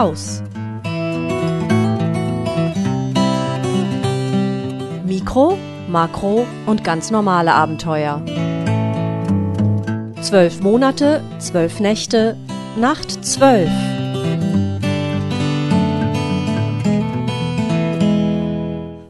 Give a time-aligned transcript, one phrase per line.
[0.00, 0.42] raus.
[5.04, 5.58] Mikro,
[5.88, 8.22] Makro und ganz normale Abenteuer.
[10.22, 12.36] Zwölf Monate, zwölf Nächte,
[12.76, 13.70] Nacht zwölf.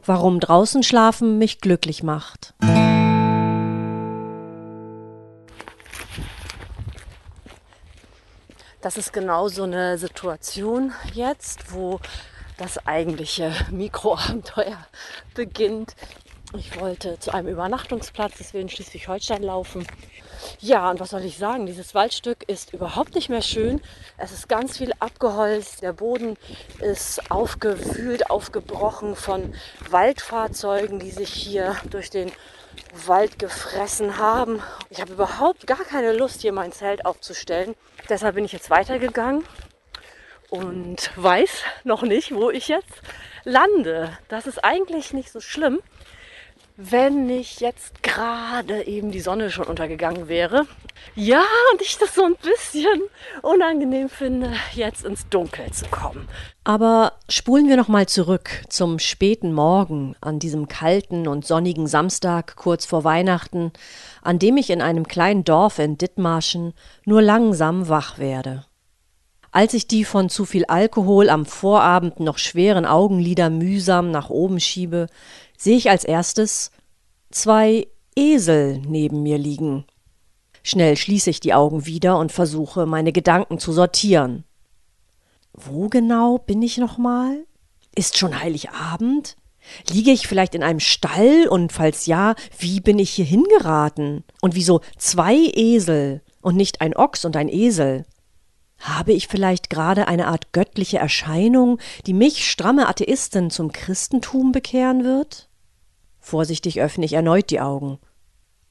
[0.06, 2.54] Warum draußen schlafen mich glücklich macht.
[8.80, 12.00] Das ist genau so eine Situation jetzt, wo
[12.56, 14.78] das eigentliche Mikroabenteuer
[15.34, 15.94] beginnt.
[16.56, 19.86] Ich wollte zu einem Übernachtungsplatz, in Schleswig-Holstein laufen.
[20.60, 21.66] Ja, und was soll ich sagen?
[21.66, 23.82] Dieses Waldstück ist überhaupt nicht mehr schön.
[24.16, 25.82] Es ist ganz viel abgeholzt.
[25.82, 26.38] Der Boden
[26.80, 29.54] ist aufgewühlt, aufgebrochen von
[29.90, 32.32] Waldfahrzeugen, die sich hier durch den
[33.06, 34.62] Wald gefressen haben.
[34.90, 37.74] Ich habe überhaupt gar keine Lust, hier mein Zelt aufzustellen.
[38.08, 39.44] Deshalb bin ich jetzt weitergegangen
[40.48, 43.02] und weiß noch nicht, wo ich jetzt
[43.44, 44.16] lande.
[44.28, 45.80] Das ist eigentlich nicht so schlimm,
[46.76, 50.66] wenn nicht jetzt gerade eben die Sonne schon untergegangen wäre.
[51.14, 53.02] Ja, und ich das so ein bisschen
[53.42, 56.28] unangenehm finde, jetzt ins Dunkel zu kommen.
[56.62, 62.56] Aber spulen wir noch mal zurück zum späten Morgen an diesem kalten und sonnigen Samstag
[62.56, 63.72] kurz vor Weihnachten,
[64.22, 68.64] an dem ich in einem kleinen Dorf in Dithmarschen nur langsam wach werde.
[69.52, 74.60] Als ich die von zu viel Alkohol am Vorabend noch schweren Augenlider mühsam nach oben
[74.60, 75.06] schiebe,
[75.58, 76.70] sehe ich als erstes
[77.30, 79.84] zwei Esel neben mir liegen.
[80.62, 84.44] Schnell schließe ich die Augen wieder und versuche, meine Gedanken zu sortieren.
[85.52, 87.44] Wo genau bin ich nochmal?
[87.94, 89.36] Ist schon Heiligabend?
[89.90, 94.24] Liege ich vielleicht in einem Stall und falls ja, wie bin ich hier hingeraten?
[94.40, 98.06] Und wieso zwei Esel und nicht ein Ochs und ein Esel?
[98.78, 105.04] Habe ich vielleicht gerade eine Art göttliche Erscheinung, die mich, stramme Atheistin, zum Christentum bekehren
[105.04, 105.50] wird?
[106.18, 107.98] Vorsichtig öffne ich erneut die Augen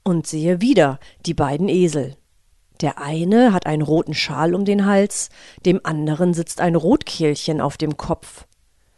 [0.03, 2.15] und sehe wieder die beiden Esel.
[2.81, 5.29] Der eine hat einen roten Schal um den Hals,
[5.65, 8.45] dem anderen sitzt ein Rotkehlchen auf dem Kopf.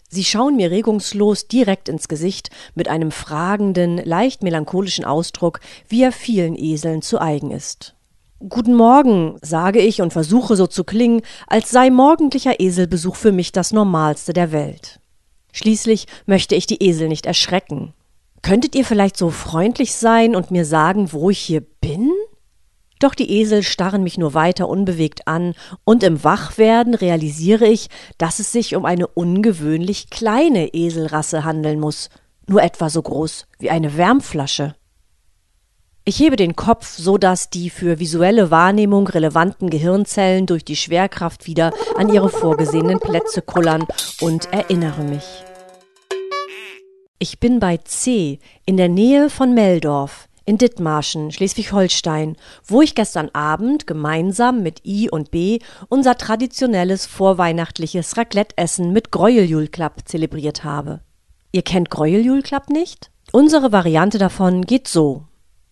[0.07, 6.11] Sie schauen mir regungslos direkt ins Gesicht mit einem fragenden, leicht melancholischen Ausdruck, wie er
[6.11, 7.95] vielen Eseln zu eigen ist.
[8.49, 13.51] Guten Morgen, sage ich und versuche so zu klingen, als sei morgendlicher Eselbesuch für mich
[13.51, 14.99] das Normalste der Welt.
[15.53, 17.93] Schließlich möchte ich die Esel nicht erschrecken.
[18.41, 22.11] Könntet ihr vielleicht so freundlich sein und mir sagen, wo ich hier bin?
[22.99, 28.39] Doch die Esel starren mich nur weiter unbewegt an, und im Wachwerden realisiere ich, dass
[28.39, 32.09] es sich um eine ungewöhnlich kleine Eselrasse handeln muss,
[32.47, 34.75] nur etwa so groß wie eine Wärmflasche.
[36.03, 41.45] Ich hebe den Kopf, so dass die für visuelle Wahrnehmung relevanten Gehirnzellen durch die Schwerkraft
[41.45, 43.85] wieder an ihre vorgesehenen Plätze kullern
[44.19, 45.43] und erinnere mich.
[47.23, 53.29] Ich bin bei C in der Nähe von Meldorf in Dithmarschen, Schleswig-Holstein, wo ich gestern
[53.33, 61.01] Abend gemeinsam mit I und B unser traditionelles vorweihnachtliches Raclette-Essen mit Gräueljulklapp zelebriert habe.
[61.51, 63.11] Ihr kennt Gräueljulklapp nicht?
[63.31, 65.25] Unsere Variante davon geht so.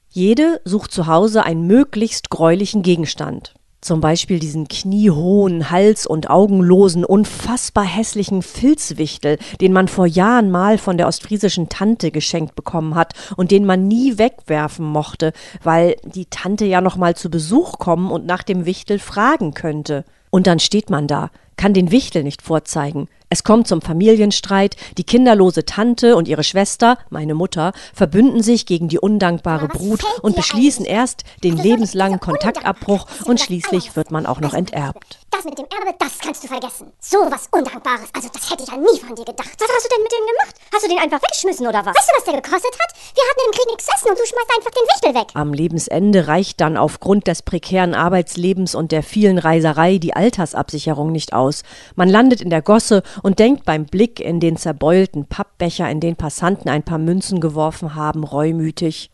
[0.07, 3.55] Jede sucht zu Hause einen möglichst gräulichen Gegenstand.
[3.81, 10.77] Zum Beispiel diesen kniehohen, hals- und augenlosen, unfassbar hässlichen Filzwichtel, den man vor Jahren mal
[10.77, 15.31] von der ostfriesischen Tante geschenkt bekommen hat und den man nie wegwerfen mochte,
[15.63, 20.03] weil die Tante ja noch mal zu Besuch kommen und nach dem Wichtel fragen könnte.
[20.29, 25.03] Und dann steht man da, kann den Wichtel nicht vorzeigen, es kommt zum Familienstreit, die
[25.03, 30.83] kinderlose Tante und ihre Schwester, meine Mutter, verbünden sich gegen die undankbare Brut und beschließen
[30.83, 35.19] erst den lebenslangen Kontaktabbruch und schließlich wird man auch noch enterbt.
[35.29, 36.91] Das mit dem Erbe, das kannst du vergessen.
[36.99, 39.51] So was Undankbares, also das hätte ich ja nie von dir gedacht.
[39.59, 40.55] Was hast du denn mit dem gemacht?
[40.73, 41.95] Hast du den einfach weggeschmissen oder was?
[41.95, 42.95] Weißt du, was der gekostet hat?
[43.13, 45.27] Wir hatten im Krieg nichts essen und du schmeißt einfach den Wichtel weg.
[45.35, 51.33] Am Lebensende reicht dann aufgrund des prekären Arbeitslebens und der vielen Reiserei die Altersabsicherung nicht
[51.33, 51.61] aus.
[51.95, 56.15] Man landet in der Gosse und denkt beim Blick in den zerbeulten Pappbecher, in den
[56.15, 59.11] Passanten ein paar Münzen geworfen haben, reumütig.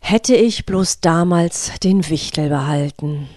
[0.00, 3.28] Hätte ich bloß damals den Wichtel behalten.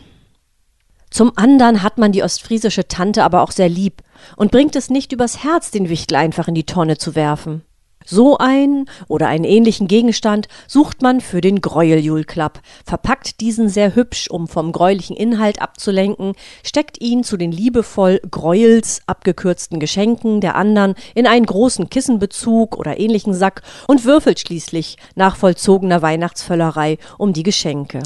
[1.10, 4.04] Zum andern hat man die ostfriesische Tante aber auch sehr lieb
[4.36, 7.64] und bringt es nicht übers Herz, den Wichtel einfach in die Tonne zu werfen.
[8.12, 14.32] So ein oder einen ähnlichen Gegenstand sucht man für den Gräueljulklapp, verpackt diesen sehr hübsch,
[14.32, 16.34] um vom gräulichen Inhalt abzulenken,
[16.64, 23.00] steckt ihn zu den liebevoll Gräuels abgekürzten Geschenken der anderen in einen großen Kissenbezug oder
[23.00, 28.02] ähnlichen Sack und würfelt schließlich nach vollzogener Weihnachtsvöllerei um die Geschenke.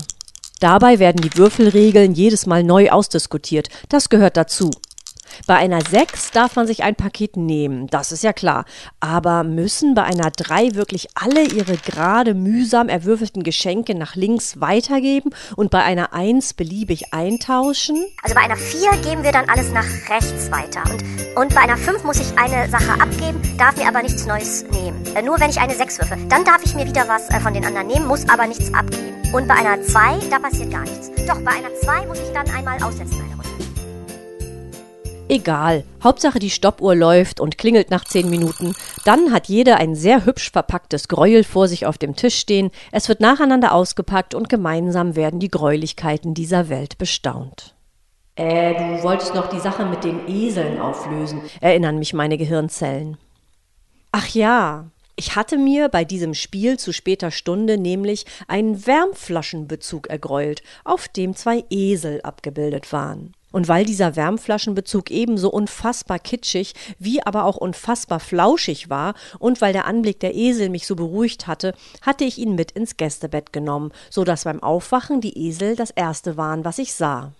[0.59, 4.69] Dabei werden die Würfelregeln jedes Mal neu ausdiskutiert, das gehört dazu.
[5.47, 8.65] Bei einer 6 darf man sich ein Paket nehmen, das ist ja klar.
[8.99, 15.31] Aber müssen bei einer 3 wirklich alle ihre gerade mühsam erwürfelten Geschenke nach links weitergeben
[15.55, 18.05] und bei einer 1 beliebig eintauschen?
[18.21, 20.83] Also bei einer 4 geben wir dann alles nach rechts weiter.
[20.91, 21.03] Und,
[21.37, 25.03] und bei einer 5 muss ich eine Sache abgeben, darf mir aber nichts Neues nehmen.
[25.15, 26.17] Äh, nur wenn ich eine 6 würfe.
[26.29, 29.13] Dann darf ich mir wieder was äh, von den anderen nehmen, muss aber nichts abgeben.
[29.33, 31.09] Und bei einer 2, da passiert gar nichts.
[31.27, 33.32] Doch, bei einer 2 muss ich dann einmal aussetzen.
[35.33, 38.75] Egal, Hauptsache die Stoppuhr läuft und klingelt nach zehn Minuten.
[39.03, 42.69] Dann hat jeder ein sehr hübsch verpacktes Gräuel vor sich auf dem Tisch stehen.
[42.91, 47.73] Es wird nacheinander ausgepackt und gemeinsam werden die Gräulichkeiten dieser Welt bestaunt.
[48.35, 53.17] Äh, du wolltest noch die Sache mit den Eseln auflösen, erinnern mich meine Gehirnzellen.
[54.11, 60.61] Ach ja, ich hatte mir bei diesem Spiel zu später Stunde nämlich einen Wärmflaschenbezug ergräult,
[60.83, 63.33] auf dem zwei Esel abgebildet waren.
[63.53, 69.73] Und weil dieser Wärmflaschenbezug ebenso unfassbar kitschig wie aber auch unfassbar flauschig war und weil
[69.73, 73.91] der Anblick der Esel mich so beruhigt hatte, hatte ich ihn mit ins Gästebett genommen,
[74.09, 77.31] so dass beim Aufwachen die Esel das erste waren, was ich sah.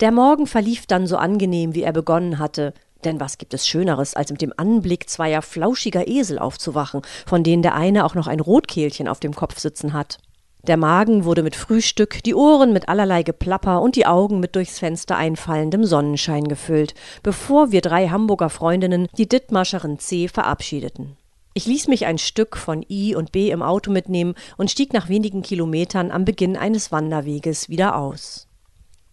[0.00, 2.72] Der Morgen verlief dann so angenehm, wie er begonnen hatte.
[3.04, 7.62] Denn was gibt es Schöneres, als mit dem Anblick zweier flauschiger Esel aufzuwachen, von denen
[7.62, 10.18] der eine auch noch ein Rotkehlchen auf dem Kopf sitzen hat?
[10.66, 14.80] Der Magen wurde mit Frühstück, die Ohren mit allerlei Geplapper und die Augen mit durchs
[14.80, 21.16] Fenster einfallendem Sonnenschein gefüllt, bevor wir drei Hamburger Freundinnen die Dithmarscherin C verabschiedeten.
[21.54, 25.08] Ich ließ mich ein Stück von I und B im Auto mitnehmen und stieg nach
[25.08, 28.48] wenigen Kilometern am Beginn eines Wanderweges wieder aus.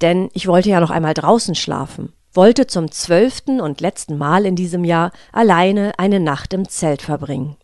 [0.02, 4.56] Denn ich wollte ja noch einmal draußen schlafen, wollte zum zwölften und letzten Mal in
[4.56, 7.58] diesem Jahr alleine eine Nacht im Zelt verbringen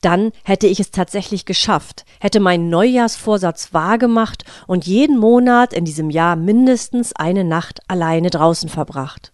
[0.00, 6.10] dann hätte ich es tatsächlich geschafft, hätte meinen Neujahrsvorsatz wahrgemacht und jeden Monat in diesem
[6.10, 9.32] Jahr mindestens eine Nacht alleine draußen verbracht.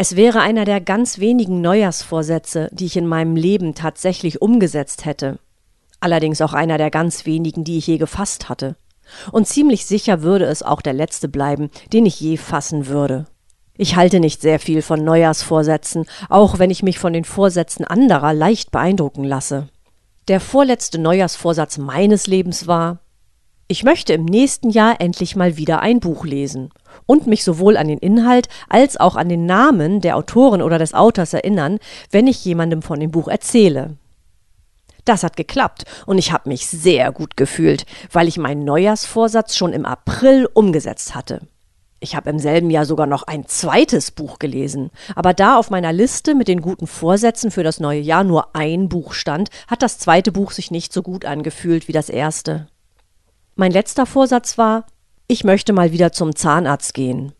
[0.00, 5.40] Es wäre einer der ganz wenigen Neujahrsvorsätze, die ich in meinem Leben tatsächlich umgesetzt hätte.
[5.98, 8.76] Allerdings auch einer der ganz wenigen, die ich je gefasst hatte.
[9.32, 13.26] Und ziemlich sicher würde es auch der letzte bleiben, den ich je fassen würde.
[13.80, 18.34] Ich halte nicht sehr viel von Neujahrsvorsätzen, auch wenn ich mich von den Vorsätzen anderer
[18.34, 19.68] leicht beeindrucken lasse.
[20.26, 22.98] Der vorletzte Neujahrsvorsatz meines Lebens war,
[23.68, 26.70] ich möchte im nächsten Jahr endlich mal wieder ein Buch lesen
[27.06, 30.92] und mich sowohl an den Inhalt als auch an den Namen der Autorin oder des
[30.92, 31.78] Autors erinnern,
[32.10, 33.96] wenn ich jemandem von dem Buch erzähle.
[35.04, 39.72] Das hat geklappt und ich habe mich sehr gut gefühlt, weil ich meinen Neujahrsvorsatz schon
[39.72, 41.42] im April umgesetzt hatte.
[42.00, 44.90] Ich habe im selben Jahr sogar noch ein zweites Buch gelesen.
[45.16, 48.88] Aber da auf meiner Liste mit den guten Vorsätzen für das neue Jahr nur ein
[48.88, 52.68] Buch stand, hat das zweite Buch sich nicht so gut angefühlt wie das erste.
[53.56, 54.86] Mein letzter Vorsatz war,
[55.26, 57.32] ich möchte mal wieder zum Zahnarzt gehen.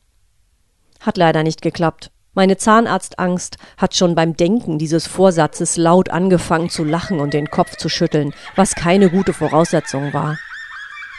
[1.00, 2.10] Hat leider nicht geklappt.
[2.34, 7.76] Meine Zahnarztangst hat schon beim Denken dieses Vorsatzes laut angefangen zu lachen und den Kopf
[7.76, 10.36] zu schütteln, was keine gute Voraussetzung war.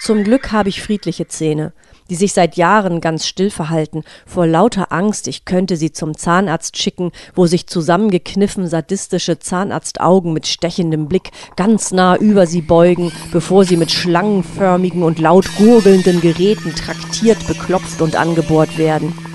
[0.02, 1.74] Zum Glück habe ich friedliche Zähne,
[2.10, 6.78] die sich seit Jahren ganz still verhalten, vor lauter Angst, ich könnte sie zum Zahnarzt
[6.78, 13.66] schicken, wo sich zusammengekniffen sadistische Zahnarztaugen mit stechendem Blick ganz nah über sie beugen, bevor
[13.66, 19.29] sie mit schlangenförmigen und laut gurgelnden Geräten traktiert, beklopft und angebohrt werden.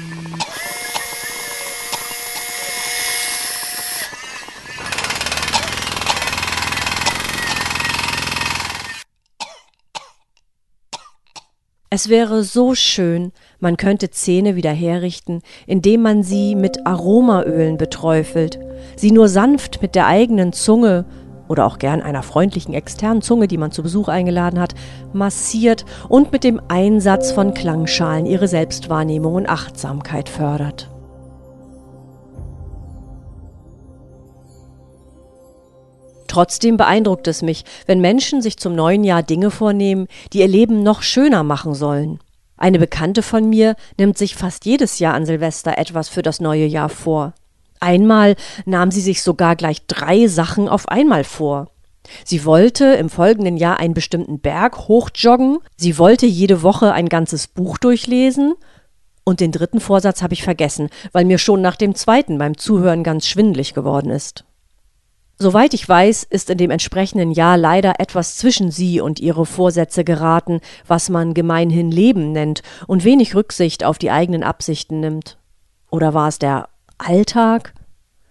[11.97, 18.59] Es wäre so schön, man könnte Zähne wieder herrichten, indem man sie mit Aromaölen beträufelt,
[18.97, 21.05] sie nur sanft mit der eigenen Zunge
[21.47, 24.75] oder auch gern einer freundlichen externen Zunge, die man zu Besuch eingeladen hat,
[25.13, 30.91] massiert und mit dem Einsatz von Klangschalen ihre Selbstwahrnehmung und Achtsamkeit fördert.
[36.35, 40.83] Trotzdem beeindruckt es mich, wenn Menschen sich zum neuen Jahr Dinge vornehmen, die ihr Leben
[40.83, 42.19] noch schöner machen sollen.
[42.57, 46.67] Eine Bekannte von mir nimmt sich fast jedes Jahr an Silvester etwas für das neue
[46.67, 47.35] Jahr vor.
[47.79, 48.35] Einmal
[48.67, 51.71] nahm sie sich sogar gleich drei Sachen auf einmal vor.
[52.25, 57.47] Sie wollte im folgenden Jahr einen bestimmten Berg hochjoggen, sie wollte jede Woche ein ganzes
[57.47, 58.55] Buch durchlesen,
[59.23, 63.05] und den dritten Vorsatz habe ich vergessen, weil mir schon nach dem zweiten beim Zuhören
[63.05, 64.45] ganz schwindlig geworden ist.
[65.37, 70.05] Soweit ich weiß, ist in dem entsprechenden Jahr leider etwas zwischen sie und ihre Vorsätze
[70.05, 75.37] geraten, was man gemeinhin Leben nennt und wenig Rücksicht auf die eigenen Absichten nimmt.
[75.91, 77.75] Oder war es der Alltag?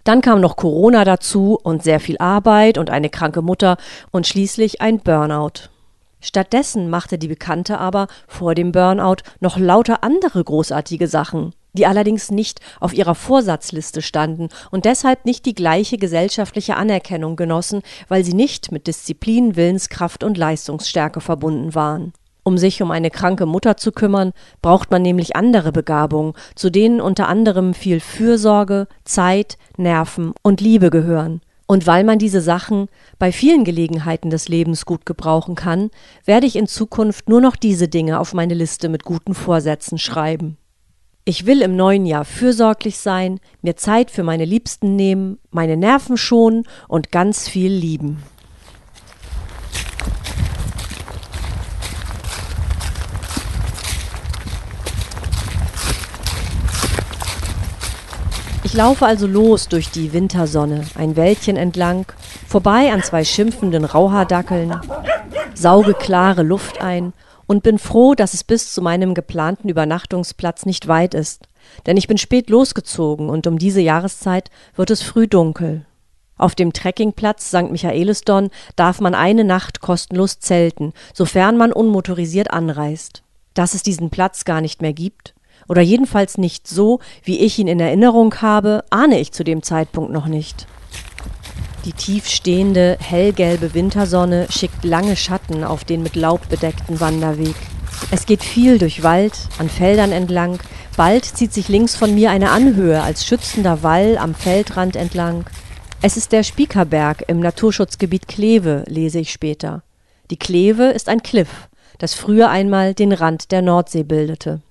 [0.05, 3.77] Dann kam noch Corona dazu und sehr viel Arbeit und eine kranke Mutter
[4.11, 5.69] und schließlich ein Burnout.
[6.21, 11.53] Stattdessen machte die Bekannte aber vor dem Burnout noch lauter andere großartige Sachen.
[11.73, 17.81] Die allerdings nicht auf ihrer Vorsatzliste standen und deshalb nicht die gleiche gesellschaftliche Anerkennung genossen,
[18.07, 22.13] weil sie nicht mit Disziplin, Willenskraft und Leistungsstärke verbunden waren.
[22.43, 26.99] Um sich um eine kranke Mutter zu kümmern, braucht man nämlich andere Begabungen, zu denen
[26.99, 31.41] unter anderem viel Fürsorge, Zeit, Nerven und Liebe gehören.
[31.65, 35.89] Und weil man diese Sachen bei vielen Gelegenheiten des Lebens gut gebrauchen kann,
[36.25, 40.57] werde ich in Zukunft nur noch diese Dinge auf meine Liste mit guten Vorsätzen schreiben.
[41.25, 46.17] Ich will im neuen Jahr fürsorglich sein, mir Zeit für meine Liebsten nehmen, meine Nerven
[46.17, 48.21] schonen und ganz viel lieben.
[58.65, 62.05] Ich laufe also los durch die Wintersonne, ein Wäldchen entlang,
[62.49, 64.75] vorbei an zwei schimpfenden Rauhaardackeln,
[65.53, 67.13] sauge klare Luft ein
[67.47, 71.47] und bin froh, dass es bis zu meinem geplanten Übernachtungsplatz nicht weit ist,
[71.85, 75.85] denn ich bin spät losgezogen und um diese Jahreszeit wird es früh dunkel.
[76.37, 77.71] Auf dem Trekkingplatz St.
[77.71, 83.23] Michaelisdonn darf man eine Nacht kostenlos zelten, sofern man unmotorisiert anreist.
[83.53, 85.35] Dass es diesen Platz gar nicht mehr gibt,
[85.67, 90.11] oder jedenfalls nicht so, wie ich ihn in Erinnerung habe, ahne ich zu dem Zeitpunkt
[90.11, 90.67] noch nicht.
[91.85, 97.55] Die tiefstehende, hellgelbe Wintersonne schickt lange Schatten auf den mit Laub bedeckten Wanderweg.
[98.09, 100.59] Es geht viel durch Wald, an Feldern entlang.
[100.95, 105.45] Bald zieht sich links von mir eine Anhöhe als schützender Wall am Feldrand entlang.
[106.01, 109.83] Es ist der Spiekerberg im Naturschutzgebiet Kleve, lese ich später.
[110.31, 114.61] Die Kleve ist ein Kliff, das früher einmal den Rand der Nordsee bildete.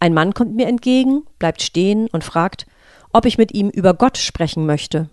[0.00, 2.66] Ein Mann kommt mir entgegen, bleibt stehen und fragt,
[3.12, 5.10] ob ich mit ihm über Gott sprechen möchte.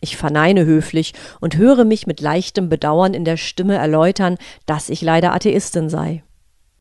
[0.00, 4.36] Ich verneine höflich und höre mich mit leichtem Bedauern in der Stimme erläutern,
[4.66, 6.22] dass ich leider Atheistin sei.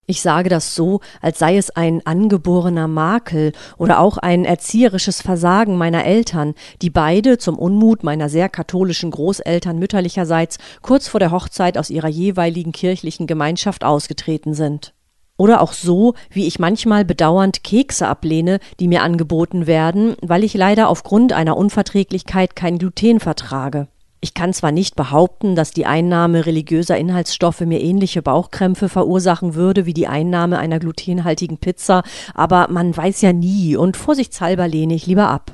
[0.09, 5.77] Ich sage das so, als sei es ein angeborener Makel oder auch ein erzieherisches Versagen
[5.77, 11.77] meiner Eltern, die beide zum Unmut meiner sehr katholischen Großeltern mütterlicherseits kurz vor der Hochzeit
[11.77, 14.93] aus ihrer jeweiligen kirchlichen Gemeinschaft ausgetreten sind.
[15.38, 20.56] Oder auch so, wie ich manchmal bedauernd Kekse ablehne, die mir angeboten werden, weil ich
[20.56, 23.88] leider aufgrund einer Unverträglichkeit kein Gluten vertrage.
[24.20, 29.86] Ich kann zwar nicht behaupten, dass die Einnahme religiöser Inhaltsstoffe mir ähnliche Bauchkrämpfe verursachen würde
[29.86, 32.01] wie die Einnahme einer glutenhaltigen Pizza,
[32.34, 35.51] aber man weiß ja nie und vorsichtshalber lehne ich lieber ab.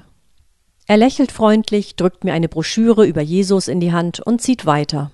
[0.87, 5.11] Er lächelt freundlich, drückt mir eine Broschüre über Jesus in die Hand und zieht weiter.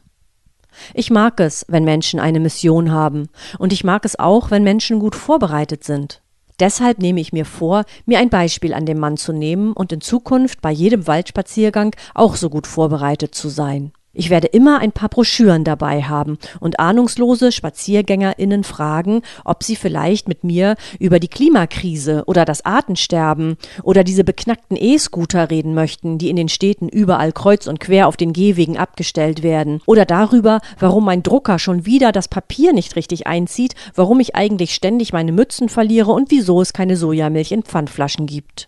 [0.93, 4.99] Ich mag es, wenn Menschen eine Mission haben, und ich mag es auch, wenn Menschen
[4.99, 6.21] gut vorbereitet sind.
[6.59, 10.01] Deshalb nehme ich mir vor, mir ein Beispiel an dem Mann zu nehmen und in
[10.01, 13.93] Zukunft bei jedem Waldspaziergang auch so gut vorbereitet zu sein.
[14.19, 20.27] Ich werde immer ein paar Broschüren dabei haben und ahnungslose SpaziergängerInnen fragen, ob sie vielleicht
[20.27, 26.29] mit mir über die Klimakrise oder das Artensterben oder diese beknackten E-Scooter reden möchten, die
[26.29, 29.79] in den Städten überall kreuz und quer auf den Gehwegen abgestellt werden.
[29.85, 34.75] Oder darüber, warum mein Drucker schon wieder das Papier nicht richtig einzieht, warum ich eigentlich
[34.75, 38.67] ständig meine Mützen verliere und wieso es keine Sojamilch in Pfandflaschen gibt.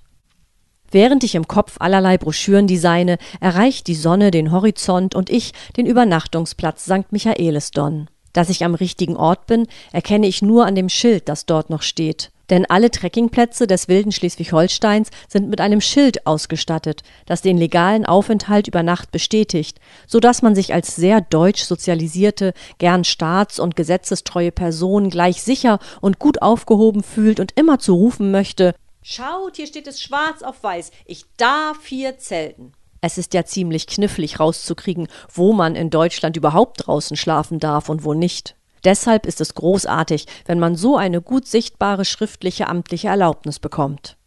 [0.92, 5.86] Während ich im Kopf allerlei Broschüren designe, erreicht die Sonne den Horizont und ich den
[5.86, 7.12] Übernachtungsplatz St.
[7.12, 8.10] Michaelisdonn.
[8.34, 11.82] Dass ich am richtigen Ort bin, erkenne ich nur an dem Schild, das dort noch
[11.82, 12.32] steht.
[12.50, 18.68] Denn alle Trekkingplätze des wilden Schleswig-Holsteins sind mit einem Schild ausgestattet, das den legalen Aufenthalt
[18.68, 24.52] über Nacht bestätigt, so dass man sich als sehr deutsch sozialisierte, gern staats- und gesetzestreue
[24.52, 29.88] Person gleich sicher und gut aufgehoben fühlt und immer zu rufen möchte, Schaut, hier steht
[29.88, 30.92] es schwarz auf weiß.
[31.06, 32.74] Ich darf hier zelten.
[33.02, 38.04] Es ist ja ziemlich knifflig rauszukriegen, wo man in Deutschland überhaupt draußen schlafen darf und
[38.04, 38.56] wo nicht.
[38.84, 44.18] Deshalb ist es großartig, wenn man so eine gut sichtbare schriftliche amtliche Erlaubnis bekommt.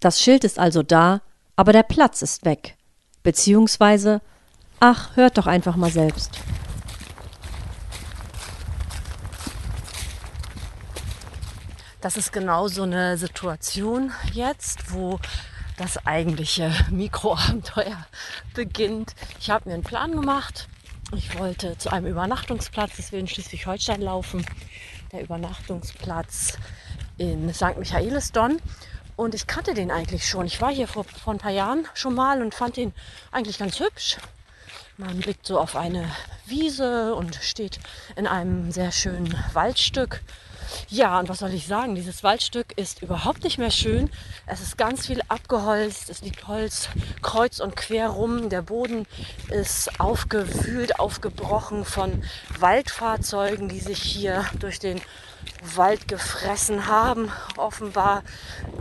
[0.00, 1.22] Das Schild ist also da,
[1.56, 2.76] aber der Platz ist weg.
[3.22, 4.20] Beziehungsweise,
[4.80, 6.40] ach, hört doch einfach mal selbst.
[12.00, 15.18] Das ist genau so eine Situation jetzt, wo
[15.76, 18.06] das eigentliche Mikroabenteuer
[18.54, 19.16] beginnt.
[19.40, 20.68] Ich habe mir einen Plan gemacht.
[21.16, 24.46] Ich wollte zu einem Übernachtungsplatz, in Schleswig-Holstein laufen.
[25.10, 26.58] Der Übernachtungsplatz
[27.16, 27.76] in St.
[27.76, 28.60] Michaelisdonn.
[29.16, 30.46] Und ich kannte den eigentlich schon.
[30.46, 32.94] Ich war hier vor, vor ein paar Jahren schon mal und fand ihn
[33.32, 34.18] eigentlich ganz hübsch.
[35.00, 36.10] Man blickt so auf eine
[36.46, 37.78] Wiese und steht
[38.16, 40.22] in einem sehr schönen Waldstück
[40.88, 41.94] Ja, und was soll ich sagen?
[41.94, 44.10] Dieses Waldstück ist überhaupt nicht mehr schön.
[44.46, 46.10] Es ist ganz viel abgeholzt.
[46.10, 46.88] Es liegt Holz
[47.22, 48.48] kreuz und quer rum.
[48.48, 49.06] Der Boden
[49.50, 52.24] ist aufgewühlt, aufgebrochen von
[52.58, 55.00] Waldfahrzeugen, die sich hier durch den
[55.76, 57.30] Wald gefressen haben.
[57.56, 58.24] Offenbar,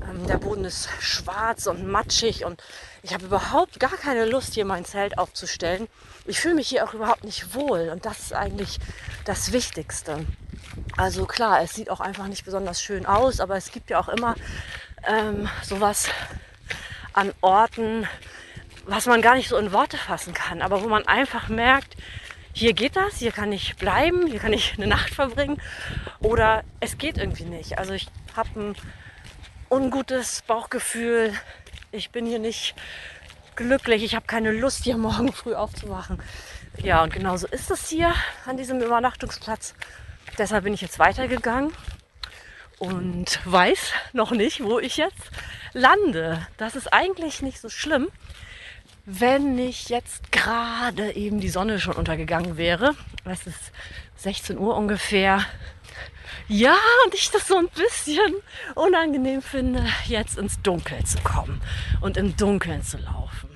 [0.10, 2.62] ähm, der Boden ist schwarz und matschig und
[3.08, 5.88] ich habe überhaupt gar keine Lust, hier mein Zelt aufzustellen.
[6.26, 8.80] Ich fühle mich hier auch überhaupt nicht wohl und das ist eigentlich
[9.24, 10.26] das Wichtigste.
[10.98, 14.10] Also klar, es sieht auch einfach nicht besonders schön aus, aber es gibt ja auch
[14.10, 14.36] immer
[15.08, 16.10] ähm, sowas
[17.14, 18.10] an Orten,
[18.86, 21.96] was man gar nicht so in Worte fassen kann, aber wo man einfach merkt,
[22.52, 25.62] hier geht das, hier kann ich bleiben, hier kann ich eine Nacht verbringen
[26.20, 27.78] oder es geht irgendwie nicht.
[27.80, 28.76] Also ich habe ein
[29.70, 31.34] ungutes Bauchgefühl,
[31.98, 32.76] ich bin hier nicht
[33.56, 36.22] glücklich, ich habe keine Lust, hier morgen früh aufzuwachen.
[36.82, 38.14] Ja, und genauso ist es hier
[38.46, 39.74] an diesem Übernachtungsplatz.
[40.38, 41.74] Deshalb bin ich jetzt weitergegangen
[42.78, 45.32] und weiß noch nicht, wo ich jetzt
[45.74, 46.46] lande.
[46.58, 48.10] Das ist eigentlich nicht so schlimm,
[49.06, 52.94] wenn nicht jetzt gerade eben die Sonne schon untergegangen wäre.
[53.26, 53.72] Es ist
[54.18, 55.44] 16 Uhr ungefähr.
[56.48, 56.76] Ja,
[57.06, 58.36] und ich das so ein bisschen
[58.76, 61.62] unangenehm finde, jetzt ins Dunkel zu kommen
[62.02, 63.50] und im Dunkeln zu laufen.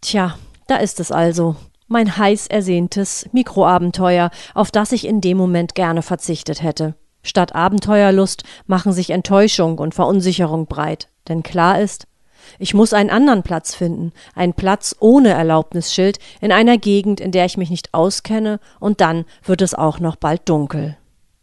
[0.00, 1.56] Tja, da ist es also.
[1.86, 6.94] Mein heiß ersehntes Mikroabenteuer, auf das ich in dem Moment gerne verzichtet hätte.
[7.22, 11.08] Statt Abenteuerlust machen sich Enttäuschung und Verunsicherung breit.
[11.28, 12.06] Denn klar ist,
[12.58, 17.44] ich muss einen anderen Platz finden, einen Platz ohne Erlaubnisschild in einer Gegend, in der
[17.44, 20.96] ich mich nicht auskenne, und dann wird es auch noch bald dunkel.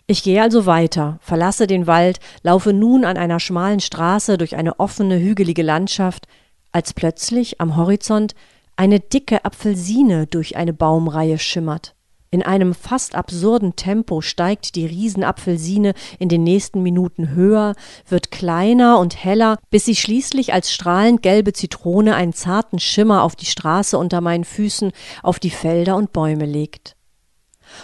[0.07, 4.79] Ich gehe also weiter, verlasse den Wald, laufe nun an einer schmalen Straße durch eine
[4.79, 6.27] offene, hügelige Landschaft,
[6.71, 8.35] als plötzlich am Horizont
[8.75, 11.95] eine dicke Apfelsine durch eine Baumreihe schimmert.
[12.29, 17.73] In einem fast absurden Tempo steigt die Riesenapfelsine in den nächsten Minuten höher,
[18.07, 23.35] wird kleiner und heller, bis sie schließlich als strahlend gelbe Zitrone einen zarten Schimmer auf
[23.35, 24.91] die Straße unter meinen Füßen,
[25.23, 26.94] auf die Felder und Bäume legt.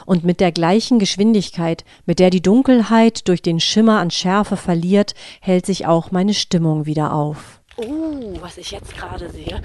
[0.05, 5.13] Und mit der gleichen Geschwindigkeit, mit der die Dunkelheit durch den Schimmer an Schärfe verliert,
[5.39, 7.61] hält sich auch meine Stimmung wieder auf.
[7.77, 9.61] Oh, was ich jetzt gerade sehe,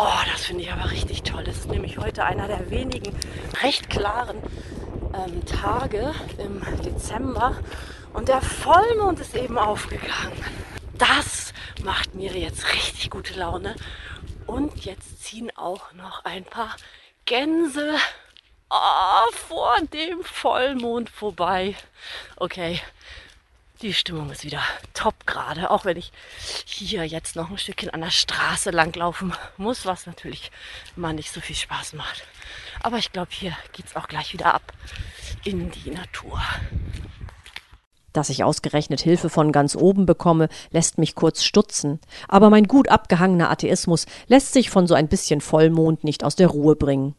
[0.00, 1.42] Oh, das finde ich aber richtig toll.
[1.48, 3.12] Es ist nämlich heute einer der wenigen
[3.64, 4.36] recht klaren
[5.12, 7.56] ähm, Tage im Dezember
[8.12, 10.38] und der Vollmond ist eben aufgegangen.
[10.96, 13.74] Das macht mir jetzt richtig gute Laune.
[14.46, 16.76] Und jetzt ziehen auch noch ein paar
[17.24, 17.96] Gänse
[18.70, 21.76] oh, vor dem Vollmond vorbei.
[22.36, 22.80] Okay,
[23.82, 26.12] die Stimmung ist wieder top gerade, auch wenn ich
[26.64, 30.50] hier jetzt noch ein Stückchen an der Straße langlaufen muss, was natürlich
[30.96, 32.24] immer nicht so viel Spaß macht.
[32.82, 34.72] Aber ich glaube, hier geht es auch gleich wieder ab
[35.44, 36.40] in die Natur.
[38.12, 42.00] Dass ich ausgerechnet Hilfe von ganz oben bekomme, lässt mich kurz stutzen.
[42.26, 46.48] Aber mein gut abgehangener Atheismus lässt sich von so ein bisschen Vollmond nicht aus der
[46.48, 47.14] Ruhe bringen.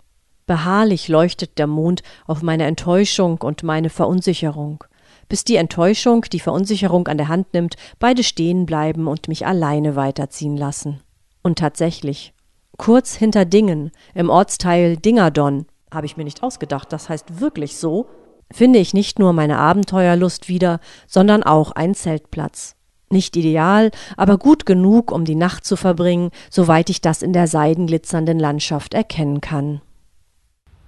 [0.50, 4.84] Beharrlich leuchtet der Mond auf meine Enttäuschung und meine Verunsicherung
[5.28, 9.96] bis die Enttäuschung die Verunsicherung an der Hand nimmt, beide stehen bleiben und mich alleine
[9.96, 11.02] weiterziehen lassen.
[11.44, 12.34] Und tatsächlich,
[12.80, 18.08] kurz hinter Dingen, im Ortsteil Dingerdon, habe ich mir nicht ausgedacht, das heißt wirklich so,
[18.52, 22.76] finde ich nicht nur meine Abenteuerlust wieder, sondern auch einen Zeltplatz.
[23.12, 27.46] Nicht ideal, aber gut genug, um die Nacht zu verbringen, soweit ich das in der
[27.46, 29.82] seidenglitzernden Landschaft erkennen kann.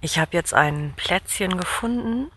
[0.02, 2.30] Ich habe jetzt ein Plätzchen gefunden,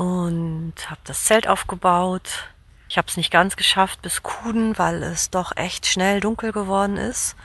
[0.00, 2.48] und habe das Zelt aufgebaut.
[2.88, 6.96] Ich habe es nicht ganz geschafft bis Kuden, weil es doch echt schnell dunkel geworden
[6.96, 7.36] ist.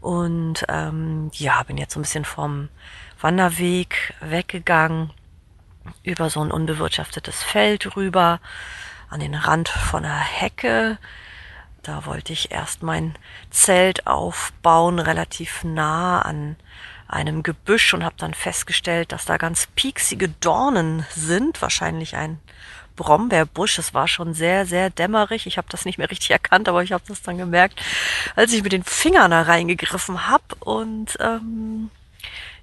[0.00, 2.68] Und ähm, ja, bin jetzt so ein bisschen vom
[3.20, 5.10] Wanderweg weggegangen,
[6.04, 8.40] über so ein unbewirtschaftetes Feld rüber,
[9.10, 10.98] an den Rand von einer Hecke.
[11.82, 13.16] Da wollte ich erst mein
[13.50, 16.54] Zelt aufbauen, relativ nah an
[17.12, 22.40] einem Gebüsch und habe dann festgestellt, dass da ganz pieksige Dornen sind, wahrscheinlich ein
[22.96, 23.78] Brombeerbusch.
[23.78, 25.46] Es war schon sehr, sehr dämmerig.
[25.46, 27.80] Ich habe das nicht mehr richtig erkannt, aber ich habe das dann gemerkt,
[28.36, 31.90] als ich mit den Fingern da reingegriffen habe und ähm,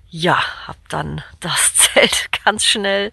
[0.10, 3.12] ja, habe dann das Zelt ganz schnell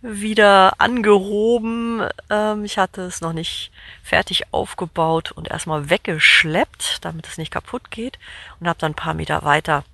[0.00, 2.06] wieder angehoben.
[2.30, 3.70] Ähm, ich hatte es noch nicht
[4.02, 8.18] fertig aufgebaut und erstmal weggeschleppt, damit es nicht kaputt geht
[8.58, 9.84] und habe dann ein paar Meter weiter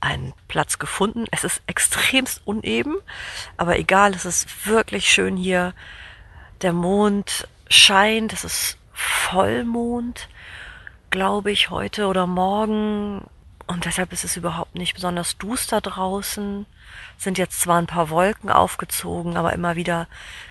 [0.00, 1.26] einen Platz gefunden.
[1.30, 2.96] Es ist extremst uneben,
[3.56, 5.74] aber egal, es ist wirklich schön hier.
[6.62, 10.28] Der Mond scheint, es ist Vollmond,
[11.10, 13.22] glaube ich, heute oder morgen.
[13.66, 16.66] Und deshalb ist es überhaupt nicht besonders duster draußen.
[17.18, 20.08] Sind jetzt zwar ein paar Wolken aufgezogen, aber immer wieder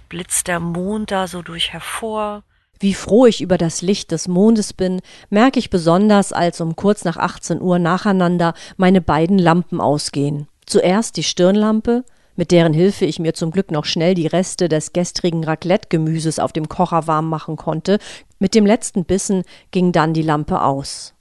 [0.08, 2.44] blitzt der Mond da so durch hervor.
[2.80, 7.04] Wie froh ich über das Licht des Mondes bin, merke ich besonders, als um kurz
[7.04, 10.48] nach 18 Uhr nacheinander meine beiden Lampen ausgehen.
[10.66, 12.04] Zuerst die Stirnlampe,
[12.36, 16.54] mit deren Hilfe ich mir zum Glück noch schnell die Reste des gestrigen Raclette-Gemüses auf
[16.54, 17.98] dem Kocher warm machen konnte.
[18.38, 21.16] Mit dem letzten Bissen ging dann die Lampe aus.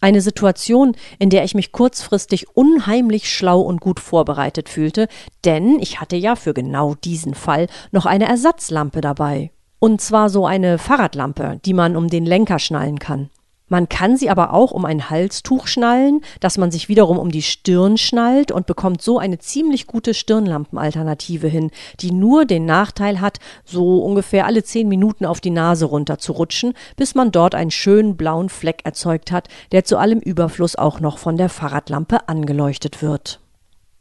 [0.00, 5.08] Eine Situation, in der ich mich kurzfristig unheimlich schlau und gut vorbereitet fühlte,
[5.44, 9.50] denn ich hatte ja für genau diesen Fall noch eine Ersatzlampe dabei.
[9.86, 13.30] Und zwar so eine Fahrradlampe, die man um den Lenker schnallen kann.
[13.68, 17.40] Man kann sie aber auch um ein Halstuch schnallen, das man sich wiederum um die
[17.40, 21.70] Stirn schnallt und bekommt so eine ziemlich gute Stirnlampenalternative hin,
[22.00, 26.32] die nur den Nachteil hat, so ungefähr alle zehn Minuten auf die Nase runter zu
[26.32, 30.98] rutschen, bis man dort einen schönen blauen Fleck erzeugt hat, der zu allem Überfluss auch
[30.98, 33.38] noch von der Fahrradlampe angeleuchtet wird.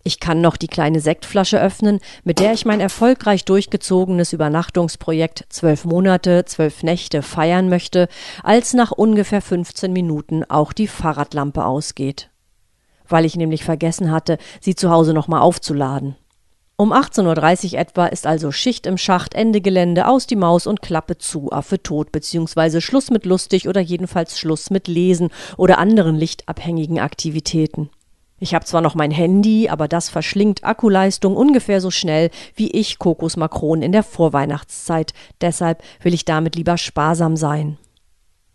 [0.07, 5.83] Ich kann noch die kleine Sektflasche öffnen, mit der ich mein erfolgreich durchgezogenes Übernachtungsprojekt zwölf
[5.83, 8.07] Monate, zwölf Nächte feiern möchte,
[8.43, 12.29] als nach ungefähr 15 Minuten auch die Fahrradlampe ausgeht.
[13.07, 16.15] Weil ich nämlich vergessen hatte, sie zu Hause nochmal aufzuladen.
[16.77, 20.83] Um 18.30 Uhr etwa ist also Schicht im Schacht, Ende Gelände, aus die Maus und
[20.83, 26.15] Klappe zu, Affe tot, beziehungsweise Schluss mit lustig oder jedenfalls Schluss mit Lesen oder anderen
[26.15, 27.89] lichtabhängigen Aktivitäten.
[28.37, 32.99] Ich habe zwar noch mein Handy, aber das verschlingt Akkuleistung ungefähr so schnell wie ich
[32.99, 35.13] Kokosmakronen in der Vorweihnachtszeit.
[35.39, 37.77] Deshalb will ich damit lieber sparsam sein.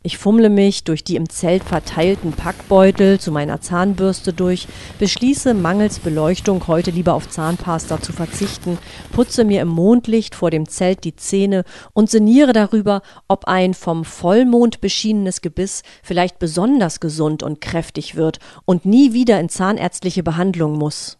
[0.02, 4.66] Ich fummle mich durch die im Zelt verteilten Packbeutel zu meiner Zahnbürste durch,
[4.98, 8.78] beschließe mangels Beleuchtung heute lieber auf Zahnpasta zu verzichten,
[9.12, 14.06] putze mir im Mondlicht vor dem Zelt die Zähne und sinniere darüber, ob ein vom
[14.06, 20.78] Vollmond beschienenes Gebiss vielleicht besonders gesund und kräftig wird und nie wieder in zahnärztliche Behandlung
[20.78, 21.18] muss.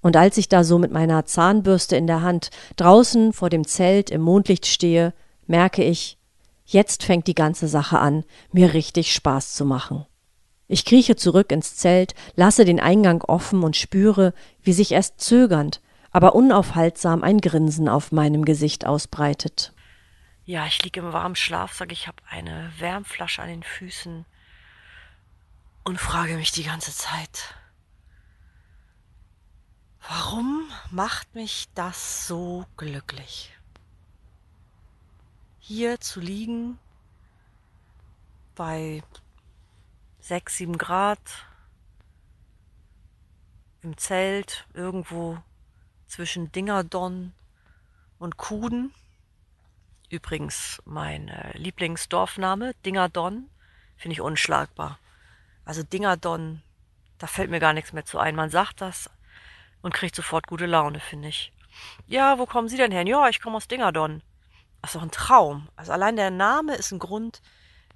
[0.00, 4.08] Und als ich da so mit meiner Zahnbürste in der Hand draußen vor dem Zelt
[4.08, 5.12] im Mondlicht stehe,
[5.46, 6.16] merke ich,
[6.66, 10.04] Jetzt fängt die ganze Sache an, mir richtig Spaß zu machen.
[10.66, 15.80] Ich krieche zurück ins Zelt, lasse den Eingang offen und spüre, wie sich erst zögernd,
[16.10, 19.72] aber unaufhaltsam ein Grinsen auf meinem Gesicht ausbreitet.
[20.44, 24.26] Ja, ich liege im warmen Schlaf, sage ich habe eine Wärmflasche an den Füßen
[25.84, 27.54] und frage mich die ganze Zeit,
[30.08, 33.55] warum macht mich das so glücklich?
[35.68, 36.78] Hier zu liegen
[38.54, 39.02] bei
[40.20, 41.18] 6, 7 Grad
[43.82, 45.38] im Zelt irgendwo
[46.06, 47.32] zwischen Dingerdonn
[48.20, 48.94] und Kuden.
[50.08, 53.50] Übrigens mein äh, Lieblingsdorfname, Dingerdonn,
[53.96, 55.00] finde ich unschlagbar.
[55.64, 56.62] Also Dingerdonn,
[57.18, 58.36] da fällt mir gar nichts mehr zu ein.
[58.36, 59.10] Man sagt das
[59.82, 61.52] und kriegt sofort gute Laune, finde ich.
[62.06, 63.04] Ja, wo kommen Sie denn her?
[63.04, 64.22] Ja, ich komme aus Dingerdonn.
[64.86, 65.66] Das ist doch ein Traum.
[65.74, 67.42] Also allein der Name ist ein Grund,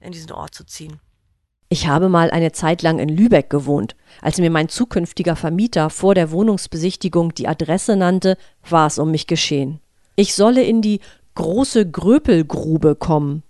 [0.00, 0.98] in diesen Ort zu ziehen.
[1.68, 3.94] Ich habe mal eine Zeit lang in Lübeck gewohnt.
[4.20, 8.36] Als mir mein zukünftiger Vermieter vor der Wohnungsbesichtigung die Adresse nannte,
[8.68, 9.78] war es um mich geschehen.
[10.16, 10.98] Ich solle in die
[11.36, 13.44] große Gröpelgrube kommen.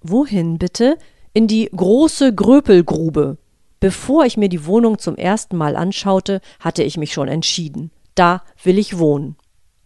[0.00, 0.96] Wohin bitte?
[1.34, 3.36] In die große Gröpelgrube.
[3.80, 7.90] Bevor ich mir die Wohnung zum ersten Mal anschaute, hatte ich mich schon entschieden.
[8.14, 9.36] Da will ich wohnen.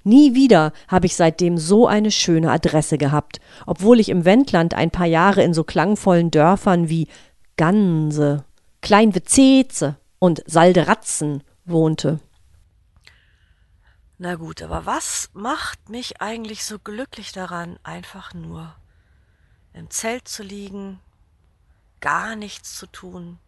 [0.07, 4.93] Nie wieder habe ich seitdem so eine schöne Adresse gehabt, obwohl ich im Wendland ein
[4.93, 7.09] paar Jahre in so klangvollen Dörfern wie
[7.57, 8.45] Ganse,
[8.83, 12.21] Kleinwezeze und Salderatzen wohnte.
[14.19, 18.77] Na gut, aber was macht mich eigentlich so glücklich daran, einfach nur
[19.73, 21.01] im Zelt zu liegen,
[22.01, 23.41] gar nichts zu tun?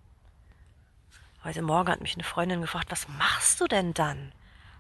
[1.45, 4.33] Heute Morgen hat mich eine Freundin gefragt, was machst du denn dann?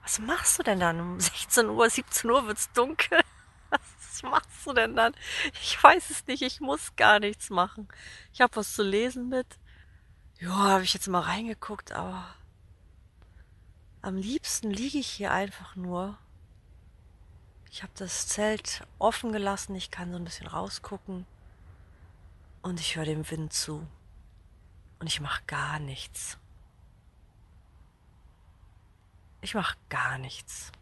[0.09, 1.01] Was machst du denn dann?
[1.01, 3.21] Um 16 Uhr, 17 Uhr wird's dunkel.
[3.71, 5.15] Was machst du denn dann?
[5.61, 7.87] Ich weiß es nicht, ich muss gar nichts machen.
[8.33, 9.47] Ich habe was zu lesen mit.
[10.41, 12.25] Ja, habe ich jetzt mal reingeguckt, aber
[14.01, 16.17] am liebsten liege ich hier einfach nur.
[17.71, 21.27] Ich habe das Zelt offen gelassen, ich kann so ein bisschen rausgucken
[22.63, 23.87] und ich höre dem Wind zu.
[25.01, 26.39] Und ich mache gar nichts.
[29.41, 30.73] Ich mache gar nichts.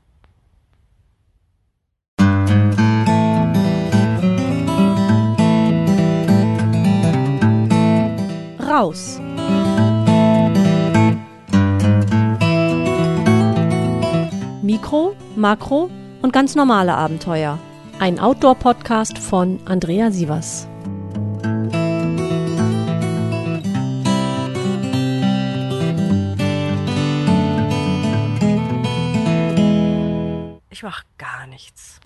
[8.59, 9.21] Raus.
[14.63, 15.91] Mikro, Makro
[16.23, 17.59] und ganz normale Abenteuer.
[17.99, 20.69] Ein Outdoor-Podcast von Andrea Sievers.
[30.77, 32.01] Ich mache gar nichts.